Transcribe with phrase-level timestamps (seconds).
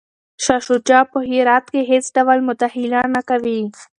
[0.43, 3.59] شاه شجاع به په هرات کي هیڅ ډول مداخله نه کوي.